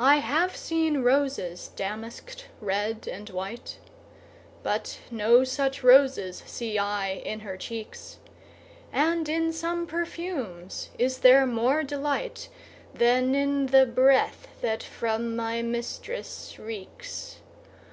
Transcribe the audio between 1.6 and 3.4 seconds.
damask'd, red and